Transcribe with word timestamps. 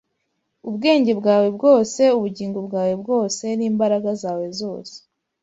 ubwenge 0.67 1.11
bwawe 1.19 1.47
bwose 1.57 2.01
ubugingo 2.17 2.59
bwawe 2.67 2.93
bwose 3.01 3.45
n’imbaraga 3.59 4.09
zawe 4.21 4.47
zose 4.59 4.95